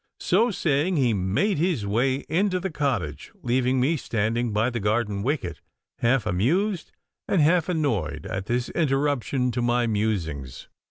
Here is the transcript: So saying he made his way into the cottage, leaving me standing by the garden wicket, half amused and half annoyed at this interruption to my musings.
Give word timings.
So 0.19 0.49
saying 0.49 0.97
he 0.97 1.13
made 1.13 1.59
his 1.59 1.85
way 1.85 2.25
into 2.27 2.59
the 2.59 2.71
cottage, 2.71 3.31
leaving 3.43 3.79
me 3.79 3.97
standing 3.97 4.51
by 4.51 4.71
the 4.71 4.79
garden 4.79 5.21
wicket, 5.21 5.61
half 5.99 6.25
amused 6.25 6.91
and 7.27 7.39
half 7.39 7.69
annoyed 7.69 8.25
at 8.25 8.47
this 8.47 8.69
interruption 8.69 9.51
to 9.51 9.61
my 9.61 9.85
musings. 9.85 10.69